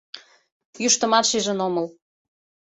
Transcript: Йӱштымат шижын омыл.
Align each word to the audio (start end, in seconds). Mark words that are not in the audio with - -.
Йӱштымат 0.81 1.25
шижын 1.29 1.59
омыл. 1.67 1.87